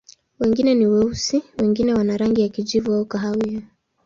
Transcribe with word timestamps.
Wengine 0.39 0.75
ni 0.75 0.87
weusi, 0.87 1.43
wengine 1.59 1.93
wana 1.93 2.17
rangi 2.17 2.41
ya 2.41 2.49
kijivu 2.49 2.93
au 2.93 3.05
kahawia. 3.05 3.61